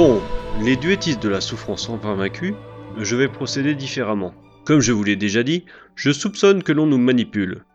Bon, 0.00 0.22
les 0.62 0.76
duettistes 0.76 1.22
de 1.22 1.28
la 1.28 1.42
souffrance 1.42 1.90
enfin 1.90 2.14
vaincue, 2.14 2.54
je 2.96 3.16
vais 3.16 3.28
procéder 3.28 3.74
différemment. 3.74 4.32
Comme 4.64 4.80
je 4.80 4.92
vous 4.92 5.04
l'ai 5.04 5.14
déjà 5.14 5.42
dit, 5.42 5.66
je 5.94 6.10
soupçonne 6.10 6.62
que 6.62 6.72
l'on 6.72 6.86
nous 6.86 6.96
manipule. 6.96 7.66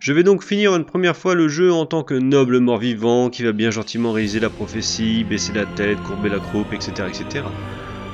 Je 0.00 0.12
vais 0.12 0.24
donc 0.24 0.42
finir 0.42 0.74
une 0.74 0.84
première 0.84 1.16
fois 1.16 1.36
le 1.36 1.46
jeu 1.46 1.72
en 1.72 1.86
tant 1.86 2.02
que 2.02 2.14
noble 2.14 2.58
mort-vivant 2.58 3.30
qui 3.30 3.44
va 3.44 3.52
bien 3.52 3.70
gentiment 3.70 4.10
réaliser 4.10 4.40
la 4.40 4.50
prophétie, 4.50 5.22
baisser 5.22 5.52
la 5.52 5.66
tête, 5.66 6.02
courber 6.02 6.30
la 6.30 6.40
croupe, 6.40 6.72
etc. 6.72 6.90
etc. 7.06 7.44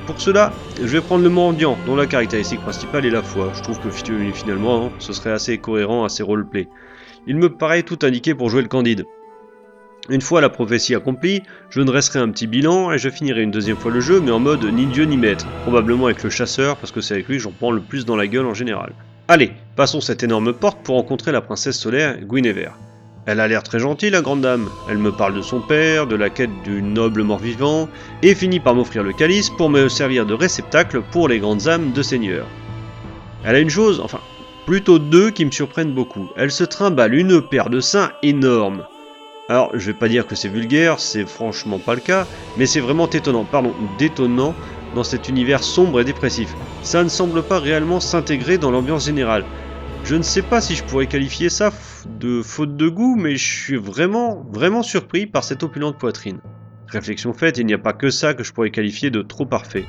Pour 0.05 0.21
cela, 0.21 0.53
je 0.79 0.85
vais 0.85 1.01
prendre 1.01 1.23
le 1.23 1.31
mendiant, 1.31 1.75
dont 1.87 1.95
la 1.95 2.05
caractéristique 2.05 2.61
principale 2.61 3.07
est 3.07 3.09
la 3.09 3.23
foi. 3.23 3.51
Je 3.55 3.63
trouve 3.63 3.79
que 3.79 3.89
finalement, 3.89 4.91
ce 4.99 5.11
serait 5.11 5.31
assez 5.31 5.57
cohérent, 5.57 6.03
assez 6.03 6.21
roleplay. 6.21 6.67
Il 7.25 7.37
me 7.37 7.49
paraît 7.49 7.81
tout 7.81 7.97
indiqué 8.03 8.35
pour 8.35 8.51
jouer 8.51 8.61
le 8.61 8.67
candide. 8.67 9.05
Une 10.07 10.21
fois 10.21 10.39
la 10.39 10.49
prophétie 10.49 10.93
accomplie, 10.93 11.41
je 11.71 11.81
dresserai 11.81 12.19
un 12.19 12.29
petit 12.29 12.45
bilan 12.45 12.91
et 12.91 12.99
je 12.99 13.09
finirai 13.09 13.41
une 13.41 13.49
deuxième 13.49 13.77
fois 13.77 13.91
le 13.91 14.01
jeu, 14.01 14.19
mais 14.19 14.29
en 14.29 14.39
mode 14.39 14.63
ni 14.63 14.85
dieu 14.85 15.05
ni 15.05 15.17
maître, 15.17 15.47
probablement 15.63 16.05
avec 16.05 16.23
le 16.23 16.29
chasseur, 16.29 16.77
parce 16.77 16.91
que 16.91 17.01
c'est 17.01 17.15
avec 17.15 17.27
lui 17.27 17.37
que 17.37 17.43
j'en 17.43 17.51
prends 17.51 17.71
le 17.71 17.81
plus 17.81 18.05
dans 18.05 18.15
la 18.15 18.27
gueule 18.27 18.45
en 18.45 18.53
général. 18.53 18.93
Allez, 19.27 19.51
passons 19.75 20.01
cette 20.01 20.21
énorme 20.21 20.53
porte 20.53 20.77
pour 20.83 20.95
rencontrer 20.95 21.31
la 21.31 21.41
princesse 21.41 21.79
solaire 21.79 22.19
Guinevere. 22.21 22.77
Elle 23.25 23.39
a 23.39 23.47
l'air 23.47 23.63
très 23.63 23.79
gentille, 23.79 24.11
la 24.11 24.21
grande 24.21 24.41
dame. 24.41 24.69
Elle 24.87 24.99
me 24.99 25.11
parle 25.11 25.33
de 25.33 25.41
son 25.41 25.59
père, 25.59 26.05
de 26.05 26.15
la 26.15 26.29
quête 26.29 26.51
du 26.63 26.83
noble 26.83 27.23
mort-vivant, 27.23 27.89
et 28.21 28.35
finit 28.35 28.59
par 28.59 28.75
m'offrir 28.75 29.01
le 29.01 29.13
calice 29.13 29.49
pour 29.49 29.71
me 29.71 29.89
servir 29.89 30.27
de 30.27 30.35
réceptacle 30.35 31.01
pour 31.11 31.27
les 31.27 31.39
grandes 31.39 31.67
âmes 31.67 31.91
de 31.91 32.03
seigneur. 32.03 32.45
Elle 33.43 33.55
a 33.55 33.59
une 33.59 33.71
chose, 33.71 33.99
enfin, 33.99 34.19
plutôt 34.67 34.99
deux 34.99 35.31
qui 35.31 35.45
me 35.45 35.51
surprennent 35.51 35.95
beaucoup. 35.95 36.29
Elle 36.37 36.51
se 36.51 36.63
trimballe 36.63 37.15
une 37.15 37.41
paire 37.41 37.71
de 37.71 37.79
seins 37.79 38.11
énormes. 38.21 38.83
Alors, 39.47 39.77
je 39.77 39.91
vais 39.91 39.97
pas 39.97 40.09
dire 40.09 40.25
que 40.25 40.35
c'est 40.35 40.49
vulgaire, 40.49 40.99
c'est 40.99 41.25
franchement 41.25 41.77
pas 41.79 41.93
le 41.93 42.01
cas, 42.01 42.27
mais 42.57 42.65
c'est 42.65 42.79
vraiment 42.79 43.07
étonnant, 43.07 43.45
pardon, 43.45 43.75
détonnant 43.95 44.55
dans 44.95 45.03
cet 45.03 45.27
univers 45.27 45.63
sombre 45.63 46.01
et 46.01 46.03
dépressif. 46.03 46.55
Ça 46.81 47.03
ne 47.03 47.09
semble 47.09 47.43
pas 47.43 47.59
réellement 47.59 47.99
s'intégrer 47.99 48.57
dans 48.57 48.71
l'ambiance 48.71 49.05
générale. 49.05 49.45
Je 50.03 50.15
ne 50.15 50.23
sais 50.23 50.41
pas 50.41 50.61
si 50.61 50.75
je 50.75 50.83
pourrais 50.83 51.05
qualifier 51.05 51.49
ça 51.49 51.71
de 52.07 52.41
faute 52.41 52.75
de 52.75 52.89
goût, 52.89 53.15
mais 53.15 53.35
je 53.35 53.45
suis 53.45 53.75
vraiment, 53.75 54.43
vraiment 54.51 54.81
surpris 54.81 55.27
par 55.27 55.43
cette 55.43 55.61
opulente 55.61 55.99
poitrine. 55.99 56.39
Réflexion 56.87 57.33
faite, 57.33 57.59
il 57.59 57.67
n'y 57.67 57.73
a 57.73 57.79
pas 57.79 57.93
que 57.93 58.09
ça 58.09 58.33
que 58.33 58.43
je 58.43 58.51
pourrais 58.51 58.71
qualifier 58.71 59.11
de 59.11 59.21
trop 59.21 59.45
parfait. 59.45 59.85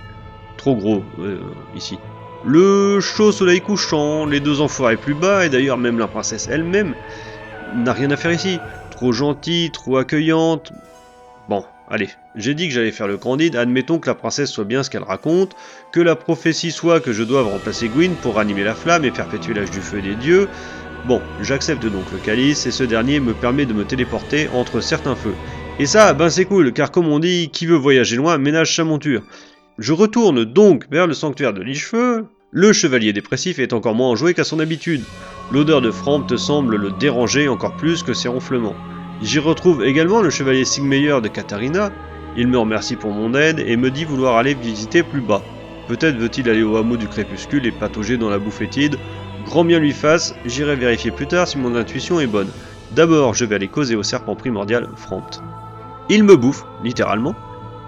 Trop 0.58 0.76
gros, 0.76 1.02
euh, 1.18 1.54
ici. 1.72 1.98
Le 2.44 3.00
chaud 3.00 3.32
soleil 3.32 3.62
couchant, 3.62 4.26
les 4.26 4.40
deux 4.40 4.60
enfoirés 4.60 4.98
plus 4.98 5.14
bas, 5.14 5.46
et 5.46 5.48
d'ailleurs 5.48 5.78
même 5.78 5.98
la 5.98 6.08
princesse 6.08 6.46
elle-même, 6.48 6.94
n'a 7.74 7.92
rien 7.94 8.10
à 8.10 8.16
faire 8.16 8.32
ici 8.32 8.60
trop 8.96 9.12
gentille, 9.12 9.70
trop 9.70 9.98
accueillante. 9.98 10.72
Bon, 11.50 11.62
allez, 11.88 12.08
j'ai 12.34 12.54
dit 12.54 12.66
que 12.66 12.72
j'allais 12.72 12.92
faire 12.92 13.06
le 13.06 13.18
candide, 13.18 13.54
admettons 13.54 13.98
que 13.98 14.08
la 14.08 14.14
princesse 14.14 14.50
soit 14.50 14.64
bien 14.64 14.82
ce 14.82 14.88
qu'elle 14.88 15.02
raconte, 15.02 15.54
que 15.92 16.00
la 16.00 16.16
prophétie 16.16 16.72
soit 16.72 17.00
que 17.00 17.12
je 17.12 17.22
doive 17.22 17.46
remplacer 17.46 17.88
Gwyn 17.88 18.14
pour 18.14 18.36
ranimer 18.36 18.64
la 18.64 18.74
flamme 18.74 19.04
et 19.04 19.10
perpétuer 19.10 19.52
l'âge 19.52 19.70
du 19.70 19.82
feu 19.82 20.00
des 20.00 20.14
dieux. 20.14 20.48
Bon, 21.06 21.20
j'accepte 21.42 21.84
donc 21.84 22.10
le 22.10 22.18
calice 22.18 22.64
et 22.64 22.70
ce 22.70 22.84
dernier 22.84 23.20
me 23.20 23.34
permet 23.34 23.66
de 23.66 23.74
me 23.74 23.84
téléporter 23.84 24.48
entre 24.54 24.80
certains 24.80 25.14
feux. 25.14 25.34
Et 25.78 25.84
ça, 25.84 26.14
ben 26.14 26.30
c'est 26.30 26.46
cool, 26.46 26.72
car 26.72 26.90
comme 26.90 27.08
on 27.08 27.18
dit, 27.18 27.50
qui 27.50 27.66
veut 27.66 27.76
voyager 27.76 28.16
loin 28.16 28.38
ménage 28.38 28.74
sa 28.74 28.84
monture. 28.84 29.22
Je 29.76 29.92
retourne 29.92 30.46
donc 30.46 30.86
vers 30.90 31.06
le 31.06 31.12
sanctuaire 31.12 31.52
de 31.52 31.60
Lichefeu. 31.60 32.24
Le 32.52 32.72
chevalier 32.72 33.12
dépressif 33.12 33.58
est 33.58 33.72
encore 33.72 33.96
moins 33.96 34.10
enjoué 34.10 34.32
qu'à 34.32 34.44
son 34.44 34.60
habitude. 34.60 35.02
L'odeur 35.50 35.80
de 35.80 35.90
Frampt 35.90 36.36
semble 36.36 36.76
le 36.76 36.92
déranger 36.92 37.48
encore 37.48 37.76
plus 37.76 38.04
que 38.04 38.14
ses 38.14 38.28
ronflements. 38.28 38.76
J'y 39.20 39.40
retrouve 39.40 39.84
également 39.84 40.22
le 40.22 40.30
chevalier 40.30 40.64
Sigmeyer 40.64 41.20
de 41.20 41.28
Katharina. 41.28 41.90
Il 42.36 42.46
me 42.46 42.58
remercie 42.58 42.94
pour 42.94 43.10
mon 43.10 43.34
aide 43.34 43.58
et 43.58 43.76
me 43.76 43.90
dit 43.90 44.04
vouloir 44.04 44.36
aller 44.36 44.54
visiter 44.54 45.02
plus 45.02 45.20
bas. 45.20 45.42
Peut-être 45.88 46.16
veut-il 46.16 46.48
aller 46.48 46.62
au 46.62 46.76
hameau 46.76 46.96
du 46.96 47.08
crépuscule 47.08 47.66
et 47.66 47.72
patauger 47.72 48.16
dans 48.16 48.30
la 48.30 48.38
boue 48.38 48.52
fétide. 48.52 48.96
Grand 49.44 49.64
bien 49.64 49.80
lui 49.80 49.92
fasse, 49.92 50.34
j'irai 50.44 50.76
vérifier 50.76 51.10
plus 51.10 51.26
tard 51.26 51.48
si 51.48 51.58
mon 51.58 51.74
intuition 51.74 52.20
est 52.20 52.28
bonne. 52.28 52.50
D'abord, 52.92 53.34
je 53.34 53.44
vais 53.44 53.56
aller 53.56 53.68
causer 53.68 53.96
au 53.96 54.04
serpent 54.04 54.36
primordial 54.36 54.88
Frampt. 54.94 55.42
Il 56.08 56.22
me 56.22 56.36
bouffe, 56.36 56.64
littéralement, 56.84 57.34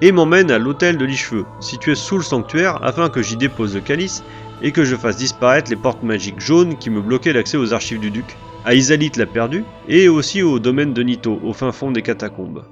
et 0.01 0.11
m'emmène 0.13 0.51
à 0.51 0.59
l'hôtel 0.59 0.97
de 0.97 1.05
Lichefeu, 1.05 1.45
situé 1.61 1.95
sous 1.95 2.17
le 2.17 2.25
sanctuaire, 2.25 2.81
afin 2.83 3.09
que 3.09 3.23
j'y 3.23 3.37
dépose 3.37 3.75
le 3.75 3.81
calice 3.81 4.25
et 4.63 4.73
que 4.73 4.85
je 4.85 4.97
fasse 4.97 5.17
disparaître 5.17 5.71
les 5.71 5.77
portes 5.77 6.03
magiques 6.03 6.41
jaunes 6.41 6.77
qui 6.79 6.91
me 6.91 7.01
bloquaient 7.01 7.33
l'accès 7.33 7.57
aux 7.57 7.73
archives 7.73 8.01
du 8.01 8.11
duc, 8.11 8.37
à 8.65 8.75
Isalit 8.75 9.13
la 9.17 9.27
perdue, 9.27 9.65
et 9.89 10.09
aussi 10.09 10.43
au 10.43 10.59
domaine 10.59 10.93
de 10.93 11.03
Nito, 11.03 11.41
au 11.45 11.53
fin 11.53 11.73
fond 11.73 11.91
des 11.91 12.03
catacombes. 12.03 12.65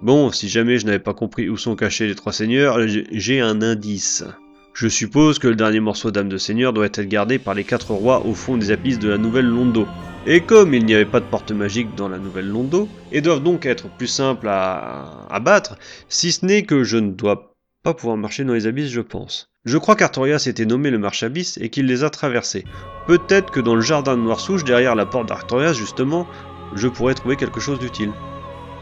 Bon, 0.00 0.30
si 0.30 0.48
jamais 0.48 0.78
je 0.78 0.86
n'avais 0.86 0.98
pas 0.98 1.14
compris 1.14 1.48
où 1.48 1.56
sont 1.56 1.74
cachés 1.74 2.06
les 2.06 2.14
trois 2.14 2.32
seigneurs, 2.32 2.78
j'ai 2.86 3.40
un 3.40 3.62
indice. 3.62 4.24
Je 4.72 4.86
suppose 4.86 5.40
que 5.40 5.48
le 5.48 5.56
dernier 5.56 5.80
morceau 5.80 6.12
d'âme 6.12 6.28
de 6.28 6.36
seigneur 6.38 6.72
doit 6.72 6.86
être 6.86 7.00
gardé 7.02 7.40
par 7.40 7.54
les 7.54 7.64
quatre 7.64 7.90
rois 7.90 8.24
au 8.24 8.32
fond 8.32 8.56
des 8.56 8.70
abysses 8.70 9.00
de 9.00 9.08
la 9.08 9.18
nouvelle 9.18 9.46
Londo. 9.46 9.88
Et 10.24 10.40
comme 10.40 10.72
il 10.72 10.84
n'y 10.84 10.94
avait 10.94 11.04
pas 11.04 11.18
de 11.18 11.24
porte 11.24 11.50
magique 11.50 11.96
dans 11.96 12.08
la 12.08 12.18
nouvelle 12.18 12.46
Londo, 12.46 12.88
et 13.10 13.20
doivent 13.20 13.42
donc 13.42 13.66
être 13.66 13.88
plus 13.88 14.06
simples 14.06 14.46
à, 14.46 15.26
à 15.30 15.40
battre, 15.40 15.76
si 16.08 16.30
ce 16.30 16.46
n'est 16.46 16.62
que 16.62 16.84
je 16.84 16.96
ne 16.96 17.10
dois 17.10 17.56
pas 17.82 17.94
pouvoir 17.94 18.16
marcher 18.16 18.44
dans 18.44 18.54
les 18.54 18.66
abysses, 18.66 18.90
je 18.90 19.00
pense. 19.00 19.50
Je 19.68 19.76
crois 19.76 19.96
qu'Artorias 19.96 20.44
était 20.46 20.64
nommé 20.64 20.88
le 20.88 20.96
Marchabis 20.96 21.58
et 21.60 21.68
qu'il 21.68 21.84
les 21.84 22.02
a 22.02 22.08
traversés. 22.08 22.64
Peut-être 23.06 23.50
que 23.50 23.60
dans 23.60 23.74
le 23.74 23.82
jardin 23.82 24.16
de 24.16 24.22
Noirsouche, 24.22 24.64
derrière 24.64 24.94
la 24.94 25.04
porte 25.04 25.28
d'Artorias 25.28 25.74
justement, 25.74 26.26
je 26.74 26.88
pourrais 26.88 27.12
trouver 27.12 27.36
quelque 27.36 27.60
chose 27.60 27.78
d'utile. 27.78 28.12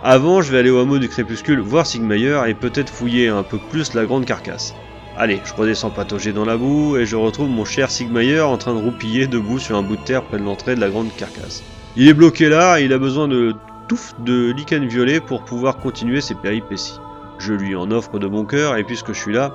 Avant, 0.04 0.42
je 0.42 0.52
vais 0.52 0.58
aller 0.60 0.70
au 0.70 0.78
hameau 0.78 1.00
du 1.00 1.08
crépuscule 1.08 1.58
voir 1.58 1.86
Sigmayer 1.86 2.40
et 2.46 2.54
peut-être 2.54 2.88
fouiller 2.88 3.26
un 3.26 3.42
peu 3.42 3.58
plus 3.58 3.94
la 3.94 4.04
grande 4.04 4.26
carcasse. 4.26 4.76
Allez, 5.16 5.40
je 5.44 5.54
redescends 5.54 5.90
patauger 5.90 6.32
dans 6.32 6.44
la 6.44 6.56
boue 6.56 6.96
et 6.96 7.04
je 7.04 7.16
retrouve 7.16 7.48
mon 7.48 7.64
cher 7.64 7.90
Sigmayer 7.90 8.42
en 8.42 8.56
train 8.56 8.74
de 8.74 8.80
roupiller 8.80 9.26
debout 9.26 9.58
sur 9.58 9.76
un 9.76 9.82
bout 9.82 9.96
de 9.96 10.04
terre 10.04 10.22
près 10.22 10.38
de 10.38 10.44
l'entrée 10.44 10.76
de 10.76 10.80
la 10.80 10.90
grande 10.90 11.12
carcasse. 11.16 11.64
Il 11.96 12.06
est 12.06 12.14
bloqué 12.14 12.48
là 12.48 12.78
il 12.78 12.92
a 12.92 12.98
besoin 12.98 13.26
de 13.26 13.56
touffes 13.88 14.14
de 14.20 14.52
lichen 14.52 14.86
violet 14.86 15.18
pour 15.18 15.44
pouvoir 15.44 15.78
continuer 15.78 16.20
ses 16.20 16.36
péripéties. 16.36 17.00
Je 17.40 17.54
lui 17.54 17.74
en 17.74 17.90
offre 17.90 18.20
de 18.20 18.28
bon 18.28 18.44
cœur 18.44 18.76
et 18.76 18.84
puisque 18.84 19.12
je 19.12 19.20
suis 19.20 19.34
là, 19.34 19.52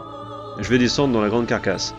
je 0.59 0.69
vais 0.69 0.77
descendre 0.77 1.13
dans 1.13 1.21
la 1.21 1.29
grande 1.29 1.47
carcasse. 1.47 1.95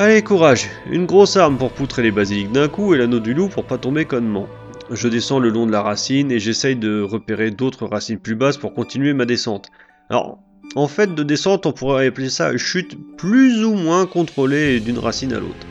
Allez, 0.00 0.22
courage 0.22 0.68
Une 0.90 1.06
grosse 1.06 1.36
arme 1.36 1.58
pour 1.58 1.72
poutrer 1.72 2.02
les 2.02 2.10
basiliques 2.10 2.52
d'un 2.52 2.68
coup 2.68 2.94
et 2.94 2.98
l'anneau 2.98 3.18
du 3.18 3.34
loup 3.34 3.48
pour 3.48 3.64
pas 3.64 3.78
tomber 3.78 4.04
connement. 4.04 4.46
Je 4.90 5.08
descends 5.08 5.38
le 5.38 5.50
long 5.50 5.66
de 5.66 5.72
la 5.72 5.82
racine 5.82 6.30
et 6.30 6.38
j'essaye 6.38 6.76
de 6.76 7.02
repérer 7.02 7.50
d'autres 7.50 7.86
racines 7.86 8.18
plus 8.18 8.34
basses 8.34 8.56
pour 8.56 8.74
continuer 8.74 9.12
ma 9.12 9.24
descente. 9.24 9.70
Alors, 10.08 10.38
en 10.76 10.86
fait, 10.86 11.14
de 11.14 11.22
descente, 11.22 11.66
on 11.66 11.72
pourrait 11.72 12.06
appeler 12.06 12.30
ça 12.30 12.56
chute 12.56 12.96
plus 13.16 13.64
ou 13.64 13.74
moins 13.74 14.06
contrôlée 14.06 14.80
d'une 14.80 14.98
racine 14.98 15.32
à 15.32 15.40
l'autre. 15.40 15.66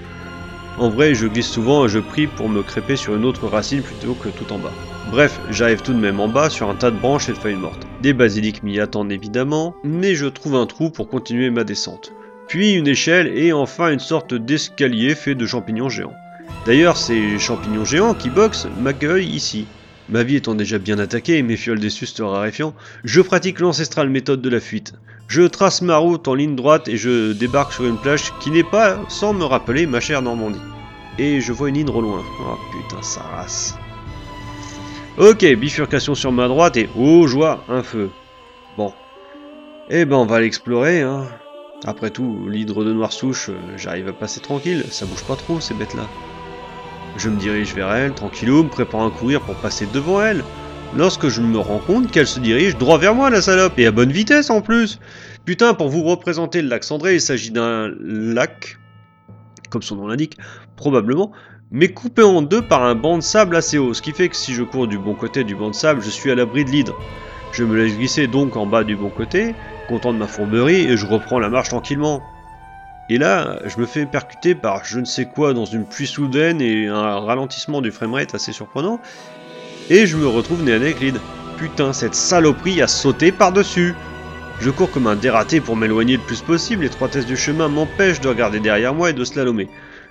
En 0.77 0.89
vrai, 0.89 1.15
je 1.15 1.25
glisse 1.25 1.49
souvent 1.49 1.85
et 1.85 1.89
je 1.89 1.99
prie 1.99 2.27
pour 2.27 2.49
me 2.49 2.61
crêper 2.61 2.95
sur 2.95 3.15
une 3.15 3.25
autre 3.25 3.47
racine 3.47 3.81
plutôt 3.81 4.13
que 4.13 4.29
tout 4.29 4.51
en 4.53 4.59
bas. 4.59 4.73
Bref, 5.09 5.39
j'arrive 5.49 5.81
tout 5.81 5.93
de 5.93 5.99
même 5.99 6.19
en 6.19 6.27
bas 6.27 6.49
sur 6.49 6.69
un 6.69 6.75
tas 6.75 6.91
de 6.91 6.99
branches 6.99 7.29
et 7.29 7.33
de 7.33 7.37
feuilles 7.37 7.55
mortes. 7.55 7.86
Des 8.01 8.13
basiliques 8.13 8.61
m'y 8.61 8.79
attendent 8.79 9.11
évidemment, 9.11 9.75
mais 9.83 10.13
je 10.13 10.27
trouve 10.27 10.55
un 10.55 10.67
trou 10.67 10.91
pour 10.91 11.09
continuer 11.09 11.49
ma 11.49 11.63
descente. 11.63 12.13
Puis 12.47 12.73
une 12.73 12.87
échelle 12.87 13.27
et 13.35 13.53
enfin 13.53 13.91
une 13.91 13.99
sorte 13.99 14.35
d'escalier 14.35 15.15
fait 15.15 15.33
de 15.33 15.45
champignons 15.47 15.89
géants. 15.89 16.13
D'ailleurs, 16.65 16.95
ces 16.95 17.39
champignons 17.39 17.85
géants 17.85 18.13
qui 18.13 18.29
boxent 18.29 18.67
m'accueillent 18.79 19.27
ici. 19.27 19.65
Ma 20.09 20.23
vie 20.23 20.35
étant 20.35 20.53
déjà 20.53 20.77
bien 20.77 20.99
attaquée 20.99 21.37
et 21.37 21.43
mes 21.43 21.57
fioles 21.57 21.79
des 21.79 21.89
sustes 21.89 22.21
raréfiant, 22.23 22.73
je 23.03 23.19
pratique 23.19 23.59
l'ancestrale 23.59 24.09
méthode 24.09 24.41
de 24.41 24.49
la 24.49 24.59
fuite. 24.59 24.93
Je 25.27 25.41
trace 25.41 25.81
ma 25.81 25.97
route 25.97 26.27
en 26.27 26.35
ligne 26.35 26.55
droite 26.55 26.87
et 26.87 26.97
je 26.97 27.33
débarque 27.33 27.73
sur 27.73 27.85
une 27.85 27.97
plage 27.97 28.31
qui 28.39 28.51
n'est 28.51 28.63
pas 28.63 28.97
sans 29.09 29.33
me 29.33 29.43
rappeler 29.43 29.87
ma 29.87 29.99
chère 29.99 30.21
Normandie. 30.21 30.61
Et 31.17 31.41
je 31.41 31.51
vois 31.51 31.69
une 31.69 31.77
île 31.77 31.89
au 31.89 31.99
loin. 31.99 32.23
Oh 32.41 32.57
putain, 32.71 33.01
ça 33.01 33.21
race. 33.21 33.75
Ok, 35.17 35.43
bifurcation 35.55 36.13
sur 36.13 36.31
ma 36.31 36.47
droite 36.47 36.77
et 36.77 36.87
oh 36.95 37.25
joie, 37.25 37.63
un 37.69 37.81
feu. 37.81 38.11
Bon. 38.77 38.93
Eh 39.89 40.05
ben 40.05 40.15
on 40.15 40.27
va 40.27 40.39
l'explorer, 40.39 41.01
hein. 41.01 41.23
Après 41.85 42.11
tout, 42.11 42.45
l'hydre 42.47 42.83
de 42.83 42.93
noire 42.93 43.11
souche, 43.11 43.49
euh, 43.49 43.77
j'arrive 43.77 44.07
à 44.09 44.13
passer 44.13 44.41
tranquille, 44.41 44.83
ça 44.91 45.07
bouge 45.07 45.23
pas 45.23 45.35
trop 45.35 45.59
ces 45.59 45.73
bêtes-là. 45.73 46.07
Je 47.17 47.29
me 47.29 47.39
dirige 47.39 47.73
vers 47.73 47.91
elle, 47.91 48.13
tranquillou, 48.13 48.65
me 48.65 48.69
préparant 48.69 49.07
à 49.07 49.11
courir 49.11 49.41
pour 49.41 49.55
passer 49.55 49.87
devant 49.91 50.21
elle. 50.21 50.43
Lorsque 50.95 51.29
je 51.29 51.41
me 51.41 51.57
rends 51.57 51.79
compte 51.79 52.11
qu'elle 52.11 52.27
se 52.27 52.39
dirige 52.39 52.77
droit 52.77 52.99
vers 52.99 53.15
moi, 53.15 53.31
la 53.31 53.41
salope, 53.41 53.79
et 53.79 53.87
à 53.87 53.91
bonne 53.91 54.11
vitesse 54.11 54.51
en 54.51 54.61
plus. 54.61 54.99
Putain, 55.45 55.73
pour 55.73 55.89
vous 55.89 56.03
représenter 56.03 56.61
le 56.61 56.69
lac 56.69 56.83
Cendré, 56.83 57.15
il 57.15 57.21
s'agit 57.21 57.49
d'un 57.49 57.91
lac, 57.99 58.77
comme 59.71 59.81
son 59.81 59.95
nom 59.95 60.05
l'indique, 60.05 60.37
probablement, 60.75 61.31
mais 61.71 61.89
coupé 61.89 62.23
en 62.23 62.41
deux 62.41 62.61
par 62.61 62.83
un 62.83 62.95
banc 62.95 63.17
de 63.17 63.23
sable 63.23 63.55
assez 63.55 63.77
haut, 63.77 63.93
ce 63.93 64.01
qui 64.01 64.11
fait 64.11 64.29
que 64.29 64.35
si 64.35 64.53
je 64.53 64.63
cours 64.63 64.87
du 64.87 64.97
bon 64.97 65.15
côté 65.15 65.43
du 65.43 65.55
banc 65.55 65.69
de 65.69 65.75
sable, 65.75 66.01
je 66.01 66.09
suis 66.09 66.31
à 66.31 66.35
l'abri 66.35 66.63
de 66.63 66.69
l'hydre. 66.69 66.95
Je 67.51 67.63
me 67.63 67.75
laisse 67.75 67.97
glisser 67.97 68.27
donc 68.27 68.55
en 68.55 68.65
bas 68.65 68.83
du 68.83 68.95
bon 68.95 69.09
côté, 69.09 69.55
content 69.87 70.13
de 70.13 70.17
ma 70.17 70.27
fourberie, 70.27 70.81
et 70.81 70.97
je 70.97 71.05
reprends 71.05 71.39
la 71.39 71.49
marche 71.49 71.69
tranquillement. 71.69 72.23
Et 73.09 73.17
là, 73.17 73.59
je 73.65 73.79
me 73.79 73.85
fais 73.85 74.05
percuter 74.05 74.53
par 74.55 74.83
je 74.85 74.99
ne 74.99 75.05
sais 75.05 75.25
quoi 75.25 75.53
dans 75.53 75.65
une 75.65 75.85
pluie 75.85 76.07
soudaine 76.07 76.61
et 76.61 76.87
un 76.87 77.19
ralentissement 77.19 77.81
du 77.81 77.91
framerate 77.91 78.35
assez 78.35 78.51
surprenant, 78.51 78.99
et 79.89 80.05
je 80.05 80.17
me 80.17 80.27
retrouve 80.27 80.63
nez 80.63 80.73
à 80.73 80.79
nez 80.79 80.85
avec 80.85 80.99
l'hydre. 80.99 81.21
Putain, 81.57 81.91
cette 81.91 82.15
saloperie 82.15 82.81
a 82.81 82.87
sauté 82.87 83.31
par-dessus 83.31 83.95
Je 84.59 84.69
cours 84.69 84.91
comme 84.91 85.07
un 85.07 85.15
dératé 85.15 85.61
pour 85.61 85.75
m'éloigner 85.75 86.17
le 86.17 86.23
plus 86.23 86.41
possible, 86.41 86.83
l'étroitesse 86.83 87.25
du 87.25 87.37
chemin 87.37 87.67
m'empêche 87.67 88.19
de 88.19 88.27
regarder 88.27 88.59
derrière 88.59 88.93
moi 88.93 89.09
et 89.09 89.13
de 89.13 89.23
slalomer. 89.23 89.67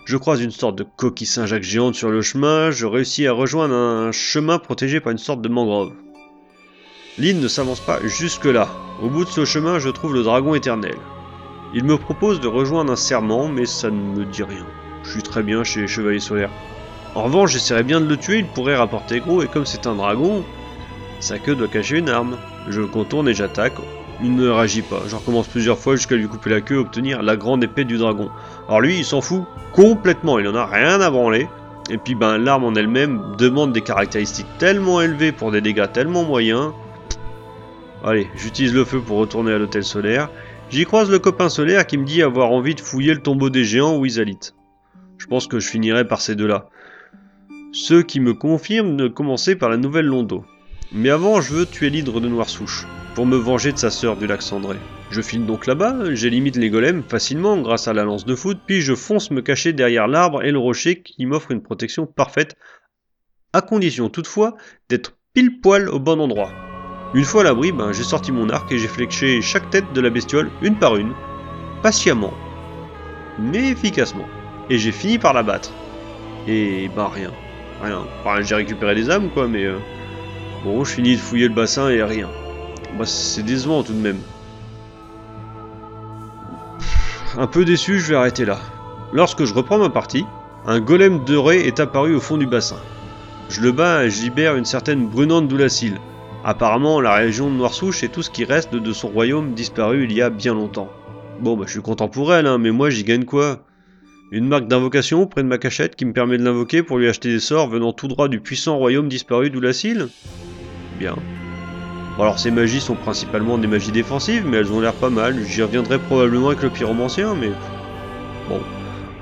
Je 0.06 0.16
croise 0.16 0.40
une 0.40 0.52
sorte 0.52 0.76
de 0.76 0.84
coquille 0.84 1.26
Saint-Jacques 1.26 1.64
géante 1.64 1.96
sur 1.96 2.10
le 2.10 2.22
chemin, 2.22 2.70
je 2.70 2.86
réussis 2.86 3.26
à 3.26 3.32
rejoindre 3.32 3.74
un 3.74 4.12
chemin 4.12 4.60
protégé 4.60 5.00
par 5.00 5.10
une 5.10 5.18
sorte 5.18 5.42
de 5.42 5.48
mangrove. 5.48 5.94
L'île 7.18 7.40
ne 7.40 7.48
s'avance 7.48 7.80
pas 7.80 7.98
jusque-là. 8.04 8.68
Au 9.02 9.08
bout 9.08 9.24
de 9.24 9.30
ce 9.30 9.44
chemin, 9.44 9.80
je 9.80 9.88
trouve 9.88 10.14
le 10.14 10.22
dragon 10.22 10.54
éternel. 10.54 10.94
Il 11.74 11.82
me 11.82 11.98
propose 11.98 12.38
de 12.38 12.46
rejoindre 12.46 12.92
un 12.92 12.96
serment, 12.96 13.48
mais 13.48 13.66
ça 13.66 13.90
ne 13.90 13.96
me 13.96 14.24
dit 14.24 14.44
rien. 14.44 14.64
Je 15.02 15.10
suis 15.10 15.24
très 15.24 15.42
bien 15.42 15.64
chez 15.64 15.80
les 15.80 15.88
chevaliers 15.88 16.20
solaires. 16.20 16.52
En 17.16 17.24
revanche, 17.24 17.50
j'essaierai 17.50 17.82
bien 17.82 18.00
de 18.00 18.06
le 18.06 18.16
tuer, 18.16 18.38
il 18.38 18.46
pourrait 18.46 18.76
rapporter 18.76 19.18
gros, 19.18 19.42
et 19.42 19.48
comme 19.48 19.66
c'est 19.66 19.88
un 19.88 19.96
dragon, 19.96 20.44
sa 21.18 21.40
queue 21.40 21.56
doit 21.56 21.66
cacher 21.66 21.98
une 21.98 22.10
arme. 22.10 22.38
Je 22.68 22.82
contourne 22.82 23.28
et 23.28 23.34
j'attaque. 23.34 23.74
Il 24.22 24.34
ne 24.34 24.48
réagit 24.48 24.82
pas. 24.82 25.02
Je 25.06 25.14
recommence 25.14 25.48
plusieurs 25.48 25.78
fois 25.78 25.96
jusqu'à 25.96 26.16
lui 26.16 26.26
couper 26.26 26.50
la 26.50 26.60
queue 26.60 26.76
et 26.76 26.78
obtenir 26.78 27.22
la 27.22 27.36
grande 27.36 27.62
épée 27.62 27.84
du 27.84 27.98
dragon. 27.98 28.30
Alors 28.66 28.80
lui, 28.80 28.98
il 28.98 29.04
s'en 29.04 29.20
fout 29.20 29.44
complètement, 29.72 30.38
il 30.38 30.48
en 30.48 30.54
a 30.54 30.64
rien 30.64 31.00
à 31.00 31.10
branler. 31.10 31.48
Et 31.90 31.98
puis 31.98 32.14
ben 32.14 32.38
l'arme 32.38 32.64
en 32.64 32.74
elle-même 32.74 33.36
demande 33.38 33.72
des 33.72 33.82
caractéristiques 33.82 34.46
tellement 34.58 35.00
élevées 35.00 35.32
pour 35.32 35.52
des 35.52 35.60
dégâts 35.60 35.90
tellement 35.92 36.24
moyens. 36.24 36.72
Allez, 38.04 38.28
j'utilise 38.36 38.74
le 38.74 38.84
feu 38.84 39.00
pour 39.00 39.18
retourner 39.18 39.52
à 39.52 39.58
l'hôtel 39.58 39.84
solaire. 39.84 40.30
J'y 40.70 40.84
croise 40.84 41.10
le 41.10 41.18
copain 41.18 41.48
solaire 41.48 41.86
qui 41.86 41.96
me 41.96 42.04
dit 42.04 42.22
avoir 42.22 42.50
envie 42.50 42.74
de 42.74 42.80
fouiller 42.80 43.14
le 43.14 43.20
tombeau 43.20 43.50
des 43.50 43.64
géants 43.64 43.96
ou 43.96 44.04
Isalit. 44.04 44.52
Je 45.18 45.26
pense 45.26 45.46
que 45.46 45.60
je 45.60 45.68
finirai 45.68 46.06
par 46.08 46.20
ces 46.20 46.34
deux-là. 46.34 46.68
Ceux 47.72 48.02
qui 48.02 48.20
me 48.20 48.34
confirment 48.34 48.96
de 48.96 49.08
commencer 49.08 49.54
par 49.54 49.68
la 49.68 49.76
nouvelle 49.76 50.06
Londo. 50.06 50.44
Mais 50.92 51.10
avant, 51.10 51.40
je 51.40 51.52
veux 51.52 51.66
tuer 51.66 51.90
l'hydre 51.90 52.20
de 52.20 52.28
Noir 52.28 52.48
Souche, 52.48 52.86
pour 53.16 53.24
me 53.24 53.38
venger 53.38 53.72
de 53.72 53.78
sa 53.78 53.90
sœur 53.90 54.14
du 54.14 54.26
lac 54.26 54.42
Cendré. 54.42 54.76
Je 55.10 55.22
file 55.22 55.46
donc 55.46 55.66
là-bas, 55.66 56.12
j'élimine 56.12 56.58
les 56.58 56.68
golems 56.68 57.02
facilement 57.02 57.56
grâce 57.56 57.88
à 57.88 57.94
la 57.94 58.04
lance 58.04 58.26
de 58.26 58.34
foot, 58.34 58.58
puis 58.66 58.82
je 58.82 58.94
fonce 58.94 59.30
me 59.30 59.40
cacher 59.40 59.72
derrière 59.72 60.06
l'arbre 60.06 60.44
et 60.44 60.52
le 60.52 60.58
rocher 60.58 61.00
qui 61.00 61.24
m'offre 61.24 61.50
une 61.50 61.62
protection 61.62 62.04
parfaite, 62.04 62.56
à 63.54 63.62
condition 63.62 64.10
toutefois 64.10 64.54
d'être 64.90 65.16
pile 65.32 65.62
poil 65.62 65.88
au 65.88 65.98
bon 65.98 66.20
endroit. 66.20 66.50
Une 67.14 67.24
fois 67.24 67.40
à 67.40 67.44
l'abri, 67.44 67.72
ben, 67.72 67.90
j'ai 67.90 68.02
sorti 68.02 68.32
mon 68.32 68.50
arc 68.50 68.70
et 68.70 68.76
j'ai 68.76 68.86
fléché 68.86 69.40
chaque 69.40 69.70
tête 69.70 69.90
de 69.94 70.00
la 70.02 70.10
bestiole 70.10 70.50
une 70.60 70.78
par 70.78 70.96
une, 70.96 71.14
patiemment, 71.82 72.34
mais 73.38 73.70
efficacement. 73.70 74.28
Et 74.68 74.76
j'ai 74.76 74.92
fini 74.92 75.18
par 75.18 75.32
la 75.32 75.42
battre. 75.42 75.72
Et 76.46 76.90
bah 76.94 77.10
rien. 77.14 77.32
Rien. 77.82 78.04
Enfin, 78.20 78.42
j'ai 78.42 78.56
récupéré 78.56 78.94
des 78.94 79.08
âmes 79.08 79.30
quoi, 79.30 79.48
mais... 79.48 79.64
Euh, 79.64 79.78
bon, 80.64 80.84
je 80.84 80.92
finis 80.92 81.16
de 81.16 81.20
fouiller 81.20 81.48
le 81.48 81.54
bassin 81.54 81.88
et 81.88 82.02
rien. 82.02 82.28
C'est 83.04 83.42
décevant 83.42 83.82
tout 83.82 83.92
de 83.92 83.98
même. 83.98 84.18
Un 87.38 87.46
peu 87.46 87.64
déçu, 87.64 88.00
je 88.00 88.08
vais 88.08 88.16
arrêter 88.16 88.44
là. 88.44 88.58
Lorsque 89.12 89.44
je 89.44 89.54
reprends 89.54 89.78
ma 89.78 89.90
partie, 89.90 90.24
un 90.66 90.80
golem 90.80 91.24
doré 91.24 91.66
est 91.66 91.80
apparu 91.80 92.14
au 92.14 92.20
fond 92.20 92.38
du 92.38 92.46
bassin. 92.46 92.78
Je 93.50 93.60
le 93.60 93.72
bats 93.72 94.04
et 94.04 94.10
je 94.10 94.22
libère 94.22 94.56
une 94.56 94.64
certaine 94.64 95.06
brunante 95.06 95.46
Doulacile. 95.46 96.00
Apparemment, 96.44 97.00
la 97.00 97.14
région 97.14 97.50
de 97.50 97.56
Noirsouche 97.56 98.02
est 98.02 98.08
tout 98.08 98.22
ce 98.22 98.30
qui 98.30 98.44
reste 98.44 98.74
de 98.74 98.92
son 98.92 99.08
royaume 99.08 99.52
disparu 99.52 100.04
il 100.04 100.12
y 100.12 100.22
a 100.22 100.30
bien 100.30 100.54
longtemps. 100.54 100.90
Bon, 101.40 101.56
bah 101.56 101.64
je 101.66 101.72
suis 101.72 101.82
content 101.82 102.08
pour 102.08 102.32
elle, 102.32 102.46
hein, 102.46 102.58
mais 102.58 102.70
moi 102.70 102.88
j'y 102.88 103.04
gagne 103.04 103.24
quoi? 103.24 103.60
Une 104.32 104.48
marque 104.48 104.66
d'invocation 104.66 105.26
près 105.26 105.42
de 105.42 105.48
ma 105.48 105.58
cachette 105.58 105.94
qui 105.94 106.04
me 106.04 106.12
permet 106.12 106.38
de 106.38 106.44
l'invoquer 106.44 106.82
pour 106.82 106.98
lui 106.98 107.08
acheter 107.08 107.28
des 107.28 107.40
sorts 107.40 107.68
venant 107.68 107.92
tout 107.92 108.08
droit 108.08 108.28
du 108.28 108.40
puissant 108.40 108.76
royaume 108.76 109.08
disparu 109.08 109.50
d'Oulacil? 109.50 110.08
Bien. 110.98 111.14
Alors 112.18 112.38
ces 112.38 112.50
magies 112.50 112.80
sont 112.80 112.94
principalement 112.94 113.58
des 113.58 113.66
magies 113.66 113.92
défensives, 113.92 114.46
mais 114.46 114.56
elles 114.56 114.72
ont 114.72 114.80
l'air 114.80 114.94
pas 114.94 115.10
mal. 115.10 115.36
J'y 115.44 115.62
reviendrai 115.62 115.98
probablement 115.98 116.48
avec 116.48 116.62
le 116.62 116.70
pyromancien, 116.70 117.34
mais... 117.34 117.50
Bon. 118.48 118.60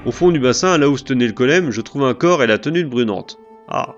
Au 0.06 0.12
fond 0.12 0.30
du 0.30 0.38
bassin, 0.38 0.78
là 0.78 0.88
où 0.88 0.96
se 0.96 1.02
tenait 1.02 1.26
le 1.26 1.32
colème, 1.32 1.70
je 1.70 1.80
trouve 1.80 2.04
un 2.04 2.14
corps 2.14 2.42
et 2.42 2.46
la 2.46 2.58
tenue 2.58 2.84
de 2.84 2.88
brunante. 2.88 3.38
Ah. 3.68 3.94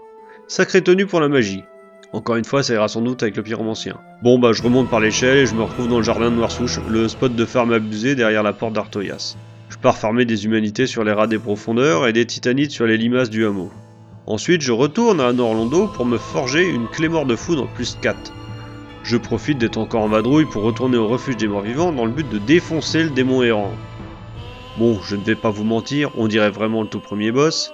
Sacrée 0.49 0.83
tenue 0.83 1.07
pour 1.07 1.21
la 1.21 1.29
magie. 1.29 1.65
Encore 2.13 2.37
une 2.37 2.45
fois, 2.45 2.63
ça 2.63 2.73
ira 2.73 2.89
sans 2.89 3.03
doute 3.03 3.23
avec 3.23 3.37
le 3.37 3.43
pyromancien. 3.43 3.99
Bon 4.23 4.39
bah 4.39 4.53
je 4.53 4.63
remonte 4.63 4.89
par 4.89 5.01
l'échelle 5.01 5.39
et 5.39 5.47
je 5.47 5.55
me 5.55 5.63
retrouve 5.63 5.89
dans 5.89 5.99
le 5.99 6.05
jardin 6.05 6.31
de 6.31 6.37
Noirsouche, 6.37 6.81
le 6.89 7.09
spot 7.09 7.35
de 7.35 7.45
farm 7.45 7.73
abusé 7.73 8.15
derrière 8.15 8.43
la 8.43 8.55
porte 8.55 8.73
d'Artoyas. 8.73 9.37
Je 9.69 9.77
pars 9.77 9.99
farmer 9.99 10.25
des 10.25 10.47
humanités 10.47 10.87
sur 10.87 11.05
les 11.05 11.13
rats 11.13 11.27
des 11.27 11.39
profondeurs 11.39 12.07
et 12.07 12.13
des 12.15 12.25
titanites 12.25 12.71
sur 12.71 12.87
les 12.87 12.97
limaces 12.97 13.29
du 13.29 13.45
hameau. 13.45 13.71
Ensuite, 14.27 14.63
je 14.63 14.73
retourne 14.73 15.21
à 15.21 15.33
Norlando 15.33 15.89
pour 15.89 16.07
me 16.07 16.17
forger 16.17 16.67
une 16.67 16.89
clé 16.89 17.09
mort 17.09 17.27
de 17.27 17.37
foudre 17.37 17.69
plus 17.75 17.99
4. 18.01 18.33
Je 19.07 19.17
profite 19.17 19.59
d'être 19.59 19.79
encore 19.79 20.03
en 20.03 20.09
vadrouille 20.09 20.47
pour 20.47 20.65
retourner 20.65 20.97
au 20.97 21.07
refuge 21.07 21.37
des 21.37 21.47
morts 21.47 21.61
vivants 21.61 21.93
dans 21.93 22.07
le 22.07 22.11
but 22.11 22.29
de 22.29 22.39
défoncer 22.39 23.05
le 23.05 23.11
démon 23.11 23.41
errant. 23.45 23.71
Bon, 24.79 24.99
je 25.01 25.15
ne 25.15 25.23
vais 25.23 25.37
pas 25.37 25.51
vous 25.51 25.63
mentir, 25.63 26.11
on 26.17 26.27
dirait 26.27 26.51
vraiment 26.51 26.83
le 26.83 26.89
tout 26.89 26.99
premier 26.99 27.31
boss, 27.31 27.73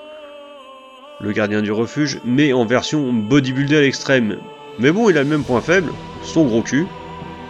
le 1.23 1.33
gardien 1.33 1.63
du 1.63 1.73
refuge, 1.73 2.21
mais 2.27 2.53
en 2.53 2.67
version 2.67 3.15
bodybuildé 3.15 3.79
à 3.79 3.81
l'extrême. 3.81 4.37
Mais 4.79 4.93
bon, 4.93 5.09
il 5.09 5.17
a 5.17 5.23
le 5.23 5.29
même 5.31 5.43
point 5.43 5.63
faible, 5.63 5.91
son 6.21 6.45
gros 6.45 6.61
cul. 6.61 6.87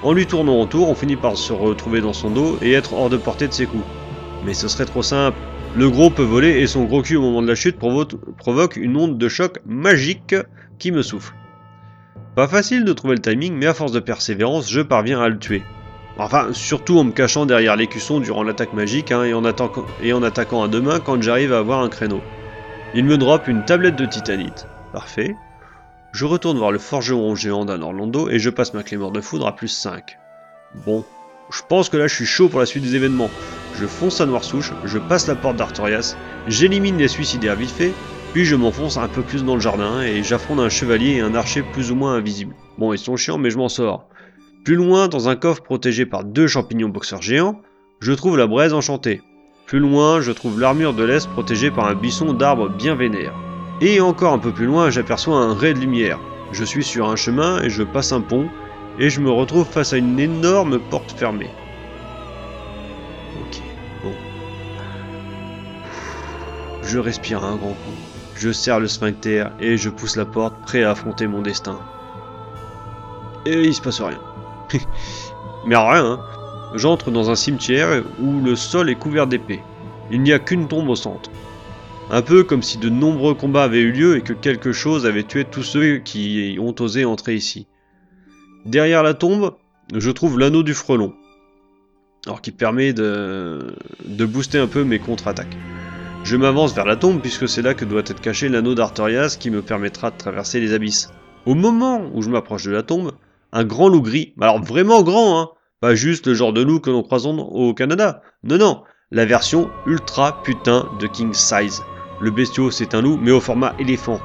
En 0.05 0.13
lui 0.13 0.27
tournant 0.27 0.61
autour, 0.61 0.89
on 0.89 0.95
finit 0.95 1.17
par 1.17 1.37
se 1.37 1.53
retrouver 1.53 2.01
dans 2.01 2.13
son 2.13 2.31
dos 2.31 2.59
et 2.63 2.75
être 2.75 2.93
hors 2.93 3.11
de 3.11 3.17
portée 3.17 3.49
de 3.49 3.53
ses 3.53 3.67
coups. 3.67 3.83
Mais 4.47 4.55
ce 4.55 4.69
serait 4.69 4.87
trop 4.87 5.03
simple. 5.03 5.39
Le 5.75 5.91
gros 5.91 6.11
peut 6.11 6.23
voler 6.23 6.61
et 6.61 6.69
son 6.69 6.85
gros 6.85 7.03
cul 7.03 7.17
au 7.17 7.23
moment 7.23 7.43
de 7.43 7.49
la 7.49 7.57
chute 7.57 7.81
provoque 7.81 8.77
une 8.77 8.97
onde 8.97 9.19
de 9.19 9.29
choc 9.29 9.59
magique 9.67 10.37
qui 10.79 10.93
me 10.93 11.03
souffle. 11.03 11.35
Pas 12.35 12.49
facile 12.49 12.85
de 12.85 12.93
trouver 12.95 13.17
le 13.17 13.21
timing, 13.21 13.53
mais 13.53 13.67
à 13.67 13.75
force 13.75 13.93
de 13.93 14.01
persévérance, 14.01 14.71
je 14.71 14.81
parviens 14.81 15.21
à 15.21 15.29
le 15.29 15.39
tuer. 15.39 15.63
Enfin, 16.17 16.49
surtout 16.53 16.99
en 16.99 17.05
me 17.05 17.13
cachant 17.13 17.45
derrière 17.45 17.77
l'écusson 17.77 18.21
durant 18.21 18.43
l'attaque 18.43 18.73
magique 18.73 19.13
hein, 19.13 19.25
et, 19.25 19.35
en 19.35 19.45
attaquant 19.45 20.63
à 20.63 20.69
deux 20.69 20.81
mains 20.81 21.01
quand 21.01 21.21
j'arrive 21.21 21.53
à 21.53 21.59
avoir 21.59 21.81
un 21.81 21.91
créneau. 21.91 22.23
Il 22.95 23.05
me 23.05 23.19
drop 23.19 23.49
une 23.49 23.65
tablette 23.65 23.97
de 23.97 24.07
titanite. 24.07 24.67
Parfait. 24.93 25.35
Je 26.13 26.25
retourne 26.25 26.57
voir 26.57 26.73
le 26.73 26.79
forgeron 26.79 27.35
géant 27.35 27.67
d'un 27.67 27.83
Orlando 27.83 28.31
et 28.31 28.39
je 28.39 28.51
passe 28.51 28.73
ma 28.73 28.83
clé 28.83 28.97
mort 28.97 29.13
de 29.13 29.21
foudre 29.21 29.47
à 29.47 29.57
plus 29.57 29.69
5. 29.69 30.19
Bon, 30.87 31.05
je 31.51 31.61
pense 31.69 31.89
que 31.89 31.97
là 31.99 32.07
je 32.07 32.15
suis 32.15 32.27
chaud 32.27 32.49
pour 32.49 32.61
la 32.61 32.67
suite 32.67 32.83
des 32.83 32.97
événements. 32.97 33.31
Je 33.79 33.87
fonce 33.87 34.21
à 34.21 34.27
Noir 34.27 34.45
Souche, 34.45 34.73
je 34.85 34.99
passe 34.99 35.27
la 35.27 35.35
porte 35.35 35.57
d'Artorias, 35.57 36.17
j'élimine 36.49 36.99
les 36.99 37.09
suicidaires 37.09 37.57
vite 37.57 37.71
fait, 37.71 37.93
puis 38.33 38.45
je 38.45 38.57
m'enfonce 38.57 38.97
un 38.97 39.09
peu 39.09 39.23
plus 39.23 39.45
dans 39.45 39.55
le 39.55 39.61
jardin 39.61 40.01
et 40.01 40.23
j'affronte 40.23 40.61
un 40.61 40.69
chevalier 40.69 41.17
et 41.17 41.21
un 41.21 41.35
archer 41.35 41.63
plus 41.63 41.93
ou 41.93 41.95
moins 41.95 42.15
invisibles. 42.15 42.55
Bon, 42.79 42.93
ils 42.93 42.99
sont 42.99 43.17
chiants 43.17 43.39
mais 43.39 43.51
je 43.51 43.59
m'en 43.59 43.69
sors. 43.69 44.09
Plus 44.65 44.77
loin, 44.77 45.09
dans 45.09 45.29
un 45.29 45.37
coffre 45.37 45.63
protégé 45.63 46.07
par 46.07 46.25
deux 46.25 46.47
champignons 46.47 46.89
boxeurs 46.89 47.21
géants, 47.21 47.61
je 48.01 48.13
trouve 48.13 48.39
la 48.39 48.47
braise 48.47 48.73
enchantée. 48.73 49.21
Plus 49.67 49.81
loin, 49.81 50.21
je 50.21 50.33
trouve 50.33 50.61
l'armure 50.61 50.95
de 50.95 51.05
l'Est 51.05 51.29
protégée 51.31 51.71
par 51.71 51.87
un 51.87 51.95
buisson 51.95 52.33
d'arbres 52.33 52.69
bien 52.69 52.95
vénère. 52.95 53.35
Et 53.81 54.01
encore 54.01 54.33
un 54.33 54.39
peu 54.39 54.53
plus 54.53 54.67
loin, 54.67 54.91
j'aperçois 54.91 55.37
un 55.37 55.55
ray 55.55 55.75
de 55.75 55.81
lumière. 55.81 56.21
Je 56.53 56.65
suis 56.65 56.85
sur 56.85 57.09
un 57.09 57.17
chemin 57.17 57.63
et 57.63 57.71
je 57.71 57.83
passe 57.83 58.13
un 58.13 58.21
pont, 58.21 58.49
et 58.99 59.11
je 59.11 59.21
me 59.21 59.31
retrouve 59.31 59.67
face 59.67 59.93
à 59.93 59.97
une 59.97 60.21
énorme 60.21 60.79
porte 60.79 61.13
fermée. 61.13 61.51
Ok, 63.41 63.63
bon. 64.05 64.13
Je 66.83 66.99
respire 66.99 67.43
un 67.43 67.57
grand 67.57 67.71
coup. 67.71 68.12
Je 68.37 68.51
serre 68.51 68.81
le 68.81 68.89
sphincter 68.89 69.47
et 69.61 69.77
je 69.77 69.91
pousse 69.91 70.17
la 70.17 70.25
porte, 70.25 70.61
prêt 70.63 70.83
à 70.83 70.91
affronter 70.91 71.27
mon 71.27 71.43
destin. 71.43 71.79
Et 73.47 73.63
il 73.63 73.75
se 73.75 73.81
passe 73.83 74.01
rien. 74.01 74.21
Mais 75.67 75.77
rien, 75.77 76.05
hein 76.05 76.21
J'entre 76.75 77.11
dans 77.11 77.31
un 77.31 77.35
cimetière 77.35 78.03
où 78.21 78.41
le 78.41 78.57
sol 78.57 78.89
est 78.89 78.95
couvert 78.95 79.27
d'épées. 79.27 79.61
Il 80.11 80.23
n'y 80.23 80.33
a 80.33 80.39
qu'une 80.39 80.69
tombe 80.69 80.89
au 80.89 80.97
centre. 80.97 81.31
Un 82.11 82.23
peu 82.23 82.45
comme 82.45 82.63
si 82.63 82.79
de 82.79 82.89
nombreux 82.89 83.35
combats 83.35 83.65
avaient 83.65 83.81
eu 83.81 83.93
lieu 83.93 84.17
et 84.17 84.23
que 84.23 84.33
quelque 84.33 84.73
chose 84.73 85.07
avait 85.07 85.23
tué 85.23 85.45
tous 85.45 85.63
ceux 85.63 85.99
qui 85.99 86.57
ont 86.61 86.75
osé 86.81 87.05
entrer 87.05 87.35
ici. 87.35 87.67
Derrière 88.65 89.03
la 89.03 89.15
tombe, 89.15 89.55
je 89.95 90.11
trouve 90.11 90.39
l'anneau 90.39 90.63
du 90.63 90.75
frelon. 90.75 91.15
Alors 92.27 92.41
qui 92.41 92.53
permet 92.53 92.93
de, 92.93 93.75
de 94.05 94.25
booster 94.25 94.59
un 94.59 94.67
peu 94.67 94.85
mes 94.85 94.99
contre-attaques. 94.99 95.57
Je 96.25 96.37
m'avance 96.37 96.75
vers 96.75 96.87
la 96.87 96.97
tombe 96.97 97.21
puisque 97.21 97.49
c'est 97.49 97.63
là 97.63 97.75
que 97.75 97.85
doit 97.85 98.03
être 98.07 98.21
caché 98.21 98.49
l'anneau 98.49 98.75
d'Artorias 98.75 99.37
qui 99.39 99.51
me 99.51 99.61
permettra 99.61 100.11
de 100.11 100.17
traverser 100.17 100.61
les 100.61 100.73
abysses. 100.73 101.11
Au 101.47 101.55
moment 101.55 102.11
où 102.15 102.23
je 102.23 102.31
m'approche 102.31 102.65
de 102.65 102.71
la 102.71 102.85
tombe, 102.85 103.13
un 103.53 103.65
grand 103.65 103.89
loup 103.89 104.03
gris, 104.03 104.33
alors 104.41 104.63
vraiment 104.63 105.03
grand, 105.03 105.41
hein, 105.41 105.49
pas 105.81 105.97
juste 105.97 106.29
le 106.29 106.35
genre 106.35 106.53
de 106.53 106.63
loup 106.63 106.79
que 106.79 106.91
nous 106.91 107.03
croisons 107.03 107.39
au 107.39 107.75
Canada. 107.75 108.23
Non, 108.45 108.57
non, 108.57 108.85
la 109.11 109.25
version 109.25 109.69
ultra 109.85 110.43
putain 110.45 110.89
de 111.01 111.09
King 111.09 111.35
Size. 111.35 111.83
Le 112.21 112.31
bestiau, 112.31 112.71
c'est 112.71 112.95
un 112.95 113.03
loup, 113.03 113.19
mais 113.21 113.33
au 113.33 113.41
format 113.41 113.75
éléphant. 113.81 114.21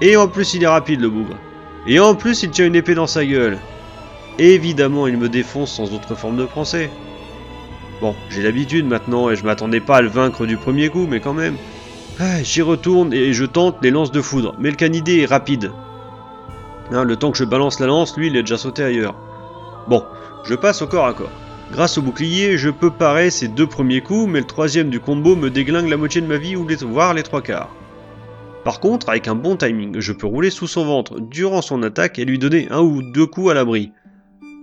Et 0.00 0.16
en 0.16 0.28
plus, 0.28 0.54
il 0.54 0.62
est 0.62 0.68
rapide, 0.68 1.00
le 1.00 1.10
bougre. 1.10 1.36
Et 1.88 1.98
en 1.98 2.14
plus, 2.14 2.44
il 2.44 2.50
tient 2.50 2.66
une 2.66 2.76
épée 2.76 2.94
dans 2.94 3.08
sa 3.08 3.26
gueule. 3.26 3.58
Évidemment, 4.38 5.08
il 5.08 5.18
me 5.18 5.28
défonce 5.28 5.72
sans 5.72 5.92
autre 5.92 6.14
forme 6.14 6.36
de 6.36 6.46
français. 6.46 6.88
Bon, 8.02 8.16
j'ai 8.30 8.42
l'habitude 8.42 8.84
maintenant 8.84 9.30
et 9.30 9.36
je 9.36 9.44
m'attendais 9.44 9.78
pas 9.78 9.98
à 9.98 10.02
le 10.02 10.08
vaincre 10.08 10.44
du 10.44 10.56
premier 10.56 10.88
coup, 10.88 11.06
mais 11.08 11.20
quand 11.20 11.34
même. 11.34 11.54
Ah, 12.18 12.42
j'y 12.42 12.60
retourne 12.60 13.12
et 13.12 13.32
je 13.32 13.44
tente 13.44 13.76
les 13.80 13.92
lances 13.92 14.10
de 14.10 14.20
foudre, 14.20 14.56
mais 14.58 14.70
le 14.70 14.76
canidé 14.76 15.20
est 15.20 15.26
rapide. 15.26 15.70
Hein, 16.90 17.04
le 17.04 17.14
temps 17.14 17.30
que 17.30 17.38
je 17.38 17.44
balance 17.44 17.78
la 17.78 17.86
lance, 17.86 18.16
lui, 18.16 18.26
il 18.26 18.36
est 18.36 18.42
déjà 18.42 18.58
sauté 18.58 18.82
ailleurs. 18.82 19.14
Bon, 19.86 20.02
je 20.42 20.56
passe 20.56 20.82
au 20.82 20.88
corps 20.88 21.06
à 21.06 21.14
corps. 21.14 21.30
Grâce 21.70 21.96
au 21.96 22.02
bouclier, 22.02 22.58
je 22.58 22.70
peux 22.70 22.90
parer 22.90 23.30
ces 23.30 23.46
deux 23.46 23.68
premiers 23.68 24.00
coups, 24.00 24.28
mais 24.28 24.40
le 24.40 24.46
troisième 24.46 24.90
du 24.90 24.98
combo 24.98 25.36
me 25.36 25.48
déglingue 25.48 25.88
la 25.88 25.96
moitié 25.96 26.20
de 26.20 26.26
ma 26.26 26.38
vie 26.38 26.56
ou 26.56 26.66
les, 26.66 26.74
voire 26.84 27.14
les 27.14 27.22
trois 27.22 27.40
quarts. 27.40 27.70
Par 28.64 28.80
contre, 28.80 29.10
avec 29.10 29.28
un 29.28 29.36
bon 29.36 29.54
timing, 29.54 30.00
je 30.00 30.12
peux 30.12 30.26
rouler 30.26 30.50
sous 30.50 30.66
son 30.66 30.84
ventre 30.84 31.20
durant 31.20 31.62
son 31.62 31.84
attaque 31.84 32.18
et 32.18 32.24
lui 32.24 32.40
donner 32.40 32.66
un 32.72 32.80
ou 32.80 33.00
deux 33.00 33.26
coups 33.26 33.52
à 33.52 33.54
l'abri. 33.54 33.92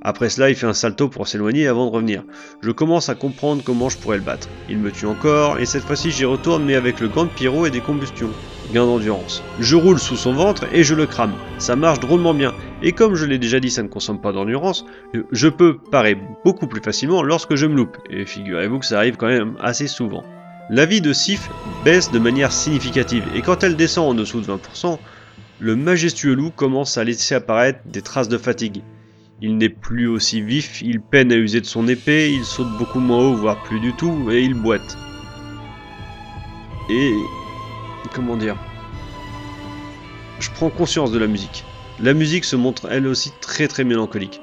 Après 0.02 0.30
cela, 0.30 0.50
il 0.50 0.56
fait 0.56 0.66
un 0.66 0.74
salto 0.74 1.10
pour 1.10 1.28
s'éloigner 1.28 1.68
avant 1.68 1.86
de 1.86 1.92
revenir. 1.92 2.24
Je 2.62 2.72
commence 2.72 3.10
à 3.10 3.16
comprendre 3.16 3.64
comment 3.66 3.90
je 3.90 3.98
pourrais 3.98 4.18
le 4.18 4.24
battre. 4.24 4.48
Il 4.70 4.78
me 4.78 4.92
tue 4.92 5.06
encore, 5.06 5.60
et 5.60 5.66
cette 5.66 5.84
fois-ci 5.84 6.10
j'y 6.12 6.24
retourne 6.24 6.64
mais 6.64 6.76
avec 6.76 7.02
le 7.02 7.10
gant 7.10 7.26
de 7.26 7.30
pyro 7.30 7.66
et 7.66 7.72
des 7.72 7.82
combustions. 7.82 8.30
Gain 8.74 8.86
d'endurance. 8.86 9.44
Je 9.60 9.76
roule 9.76 10.00
sous 10.00 10.16
son 10.16 10.32
ventre 10.32 10.66
et 10.72 10.84
je 10.84 10.96
le 10.96 11.06
crame. 11.06 11.34
Ça 11.58 11.76
marche 11.76 12.00
drôlement 12.00 12.34
bien. 12.34 12.54
Et 12.82 12.94
comme 12.94 13.16
je 13.16 13.26
l'ai 13.26 13.40
déjà 13.40 13.60
dit, 13.60 13.72
ça 13.72 13.84
ne 13.84 13.88
consomme 13.88 14.22
pas 14.22 14.32
d'endurance, 14.32 14.86
je 15.32 15.48
peux 15.50 15.78
parer 15.78 16.18
beaucoup 16.46 16.68
plus 16.68 16.82
facilement 16.82 17.22
lorsque 17.22 17.56
je 17.56 17.66
me 17.66 17.76
loupe. 17.76 17.98
Et 18.10 18.26
figurez-vous 18.26 18.80
que 18.80 18.86
ça 18.86 19.00
arrive 19.00 19.18
quand 19.18 19.28
même 19.28 19.56
assez 19.60 19.88
souvent. 19.88 20.24
La 20.70 20.86
vie 20.86 21.02
de 21.02 21.14
Sif 21.14 21.50
baisse 21.84 22.12
de 22.12 22.20
manière 22.20 22.52
significative, 22.52 23.26
et 23.34 23.42
quand 23.42 23.64
elle 23.64 23.76
descend 23.76 24.12
en 24.12 24.14
dessous 24.14 24.40
de 24.40 24.46
20%, 24.46 25.00
le 25.60 25.76
majestueux 25.76 26.36
loup 26.36 26.52
commence 26.52 26.98
à 26.98 27.04
laisser 27.04 27.34
apparaître 27.36 27.80
des 27.86 28.04
traces 28.04 28.30
de 28.30 28.38
fatigue. 28.38 28.84
Il 29.42 29.58
n'est 29.58 29.70
plus 29.70 30.08
aussi 30.08 30.42
vif, 30.42 30.82
il 30.82 31.00
peine 31.00 31.32
à 31.32 31.38
user 31.38 31.62
de 31.62 31.66
son 31.66 31.88
épée, 31.88 32.30
il 32.30 32.44
saute 32.44 32.78
beaucoup 32.78 33.00
moins 33.00 33.20
haut, 33.20 33.36
voire 33.36 33.64
plus 33.64 33.80
du 33.80 33.94
tout, 33.94 34.30
et 34.30 34.42
il 34.42 34.54
boite. 34.54 34.98
Et... 36.90 37.14
comment 38.14 38.36
dire 38.36 38.58
Je 40.42 40.50
prends 40.52 40.70
conscience 40.70 41.14
de 41.14 41.20
la 41.20 41.28
musique. 41.28 41.64
La 42.02 42.14
musique 42.14 42.44
se 42.44 42.58
montre 42.58 42.90
elle 42.92 43.08
aussi 43.08 43.32
très 43.40 43.70
très 43.70 43.86
mélancolique. 43.86 44.42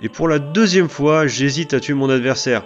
Et 0.00 0.08
pour 0.08 0.26
la 0.26 0.40
deuxième 0.40 0.88
fois, 0.88 1.28
j'hésite 1.28 1.72
à 1.72 1.78
tuer 1.78 1.94
mon 1.94 2.10
adversaire. 2.10 2.64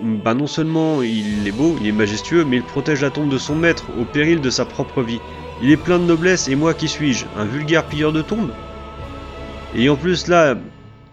Bah 0.00 0.32
non 0.32 0.46
seulement 0.46 1.02
il 1.02 1.46
est 1.46 1.52
beau, 1.52 1.76
il 1.78 1.88
est 1.88 1.92
majestueux, 1.92 2.46
mais 2.46 2.56
il 2.56 2.62
protège 2.62 3.02
la 3.02 3.10
tombe 3.10 3.28
de 3.28 3.36
son 3.36 3.54
maître 3.54 3.84
au 4.00 4.06
péril 4.06 4.40
de 4.40 4.48
sa 4.48 4.64
propre 4.64 5.02
vie. 5.02 5.20
Il 5.60 5.70
est 5.70 5.76
plein 5.76 5.98
de 5.98 6.04
noblesse 6.04 6.48
et 6.48 6.56
moi 6.56 6.72
qui 6.72 6.88
suis-je? 6.88 7.26
Un 7.36 7.44
vulgaire 7.44 7.86
pilleur 7.86 8.12
de 8.12 8.22
tombes 8.22 8.52
et 9.74 9.88
en 9.88 9.96
plus 9.96 10.26
là, 10.28 10.56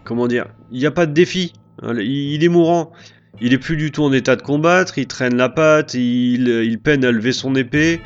comment 0.04 0.26
dire, 0.26 0.46
il 0.70 0.78
n'y 0.78 0.86
a 0.86 0.90
pas 0.90 1.06
de 1.06 1.12
défi. 1.12 1.52
Hein, 1.82 1.94
il 1.98 2.42
est 2.42 2.48
mourant. 2.48 2.92
Il 3.40 3.52
est 3.52 3.58
plus 3.58 3.76
du 3.76 3.92
tout 3.92 4.02
en 4.02 4.12
état 4.12 4.34
de 4.34 4.42
combattre, 4.42 4.98
il 4.98 5.06
traîne 5.06 5.36
la 5.36 5.48
patte, 5.48 5.94
il, 5.94 6.78
peine 6.82 7.04
à 7.04 7.12
lever 7.12 7.32
son 7.32 7.54
épée. 7.54 8.00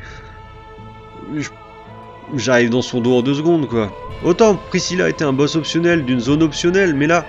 J'arrive 2.35 2.69
dans 2.69 2.83
son 2.83 3.01
dos 3.01 3.17
en 3.17 3.21
deux 3.23 3.33
secondes, 3.33 3.67
quoi. 3.67 3.91
Autant 4.23 4.55
Priscilla 4.55 5.09
était 5.09 5.23
un 5.23 5.33
boss 5.33 5.55
optionnel 5.55 6.05
d'une 6.05 6.19
zone 6.19 6.43
optionnelle, 6.43 6.93
mais 6.93 7.07
là, 7.07 7.25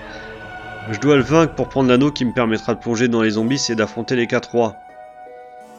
je 0.90 1.00
dois 1.00 1.16
le 1.16 1.23
vaincre 1.23 1.54
pour 1.54 1.69
prendre 1.71 1.88
l'anneau 1.88 2.11
qui 2.11 2.26
me 2.26 2.33
permettra 2.33 2.75
de 2.75 2.81
plonger 2.81 3.09
dans 3.09 3.23
les 3.23 3.31
zombies 3.31 3.64
et 3.71 3.75
d'affronter 3.75 4.16
les 4.16 4.26
quatre 4.26 4.50
rois. 4.50 4.76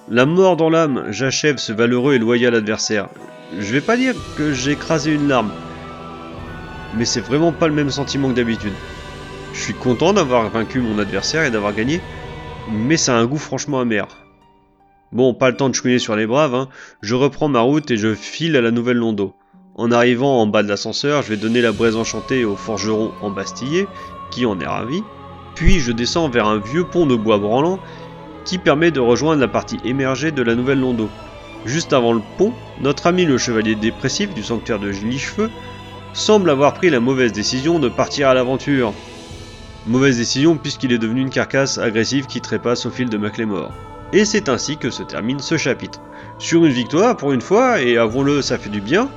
La 0.09 0.25
mort 0.25 0.57
dans 0.57 0.69
l'âme, 0.69 1.05
j'achève 1.09 1.57
ce 1.57 1.73
valeureux 1.73 2.15
et 2.15 2.19
loyal 2.19 2.55
adversaire. 2.55 3.07
Je 3.57 3.71
vais 3.71 3.81
pas 3.81 3.97
dire 3.97 4.15
que 4.35 4.51
j'ai 4.51 4.71
écrasé 4.71 5.13
une 5.13 5.27
larme, 5.27 5.51
mais 6.97 7.05
c'est 7.05 7.21
vraiment 7.21 7.51
pas 7.51 7.67
le 7.67 7.73
même 7.73 7.89
sentiment 7.89 8.29
que 8.29 8.35
d'habitude. 8.35 8.73
Je 9.53 9.61
suis 9.61 9.73
content 9.73 10.13
d'avoir 10.13 10.49
vaincu 10.49 10.79
mon 10.79 10.99
adversaire 10.99 11.43
et 11.43 11.51
d'avoir 11.51 11.73
gagné, 11.73 12.01
mais 12.71 12.97
ça 12.97 13.15
a 13.15 13.19
un 13.19 13.25
goût 13.25 13.37
franchement 13.37 13.79
amer. 13.79 14.07
Bon, 15.11 15.33
pas 15.33 15.49
le 15.49 15.55
temps 15.55 15.69
de 15.69 15.75
chouiner 15.75 15.99
sur 15.99 16.15
les 16.15 16.27
braves, 16.27 16.55
hein. 16.55 16.67
je 17.01 17.15
reprends 17.15 17.47
ma 17.47 17.61
route 17.61 17.89
et 17.91 17.97
je 17.97 18.13
file 18.13 18.55
à 18.55 18.61
la 18.61 18.71
nouvelle 18.71 18.97
Londo. 18.97 19.33
En 19.75 19.91
arrivant 19.91 20.41
en 20.41 20.47
bas 20.47 20.63
de 20.63 20.69
l'ascenseur, 20.69 21.21
je 21.21 21.29
vais 21.29 21.37
donner 21.37 21.61
la 21.61 21.71
braise 21.71 21.95
enchantée 21.95 22.43
au 22.45 22.55
forgeron 22.55 23.11
embastillé, 23.21 23.87
qui 24.31 24.45
en 24.45 24.59
est 24.59 24.67
ravi, 24.67 25.03
puis 25.53 25.79
je 25.79 25.91
descends 25.91 26.29
vers 26.29 26.47
un 26.47 26.59
vieux 26.59 26.85
pont 26.85 27.05
de 27.05 27.15
bois 27.15 27.37
branlant 27.37 27.79
qui 28.43 28.57
permet 28.57 28.91
de 28.91 28.99
rejoindre 28.99 29.41
la 29.41 29.47
partie 29.47 29.79
émergée 29.83 30.31
de 30.31 30.41
la 30.41 30.55
nouvelle 30.55 30.79
Londo. 30.79 31.09
Juste 31.65 31.93
avant 31.93 32.13
le 32.13 32.21
pont, 32.37 32.53
notre 32.79 33.07
ami 33.07 33.25
le 33.25 33.37
chevalier 33.37 33.75
dépressif 33.75 34.33
du 34.33 34.43
sanctuaire 34.43 34.79
de 34.79 34.89
Lichefeu 34.89 35.49
semble 36.15 36.49
avoir 36.49 36.73
pris 36.73 36.89
la 36.89 37.01
mauvaise 37.01 37.33
décision 37.33 37.77
de 37.77 37.89
partir 37.89 38.29
à 38.29 38.33
l'aventure. 38.33 38.93
Mauvaise 39.85 40.17
décision 40.17 40.55
puisqu'il 40.57 40.93
est 40.93 40.97
devenu 40.97 41.21
une 41.21 41.29
carcasse 41.29 41.77
agressive 41.77 42.25
qui 42.25 42.39
trépasse 42.39 42.85
au 42.85 42.89
fil 42.89 43.09
de 43.09 43.17
Maclémore. 43.17 43.73
Et 44.13 44.23
c'est 44.23 44.47
ainsi 44.47 44.77
que 44.77 44.89
se 44.89 45.03
termine 45.03 45.39
ce 45.39 45.57
chapitre. 45.57 45.99
Sur 46.39 46.63
une 46.63 46.71
victoire 46.71 47.17
pour 47.17 47.33
une 47.33 47.41
fois, 47.41 47.81
et 47.81 47.97
avouons-le, 47.97 48.41
ça 48.41 48.57
fait 48.57 48.69
du 48.69 48.79
bien. 48.79 49.09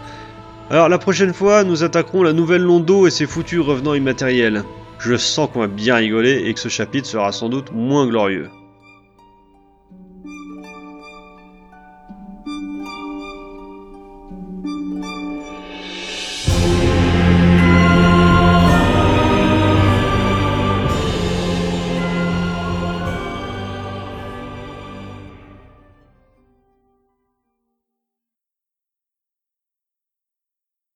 Alors 0.71 0.89
la 0.89 0.99
prochaine 0.99 1.33
fois, 1.33 1.63
nous 1.63 1.85
attaquerons 1.85 2.25
la 2.25 2.33
nouvelle 2.33 2.63
Londo 2.63 3.07
et 3.07 3.11
ses 3.11 3.27
foutus 3.27 3.61
revenants 3.61 3.95
immatériels. 3.95 4.65
Je 4.99 5.17
sens 5.17 5.49
qu'on 5.53 5.61
va 5.61 5.67
bien 5.69 5.95
rigoler 5.95 6.43
et 6.47 6.53
que 6.53 6.61
ce 6.61 6.69
chapitre 6.69 7.09
sera 7.09 7.31
sans 7.31 7.49
doute 7.49 7.71
moins 7.73 8.09
glorieux. 8.09 8.51